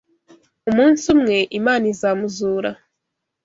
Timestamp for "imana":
1.59-1.85